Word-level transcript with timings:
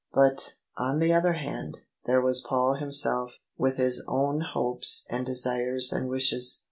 But, 0.15 0.53
on 0.75 0.97
the 0.97 1.13
other 1.13 1.33
hand, 1.33 1.81
there 2.07 2.19
was 2.21 2.41
Paul 2.41 2.73
himself, 2.73 3.33
with 3.55 3.77
his 3.77 4.03
own 4.07 4.41
hopes 4.41 5.05
and 5.11 5.27
desires 5.27 5.93
and 5.93 6.09
wishes. 6.09 6.59